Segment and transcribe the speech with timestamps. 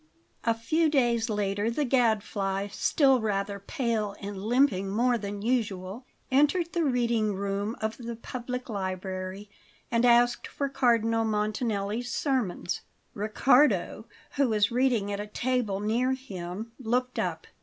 [0.45, 6.73] A FEW days later, the Gadfly, still rather pale and limping more than usual, entered
[6.73, 9.47] the reading room of the public library
[9.91, 12.81] and asked for Cardinal Montanelli's sermons.
[13.13, 17.45] Riccardo, who was reading at a table near him, looked up.